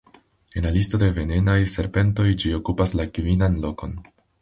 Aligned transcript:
En 0.55 0.63
la 0.67 0.71
listo 0.77 0.99
de 1.03 1.09
venenaj 1.17 1.59
serpentoj 1.75 2.27
ĝi 2.45 2.57
okupas 2.63 2.99
la 3.01 3.09
kvinan 3.19 3.65
lokon. 3.69 3.99